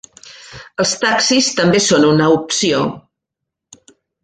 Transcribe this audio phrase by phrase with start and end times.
[0.83, 2.83] Els taxis també són una opció.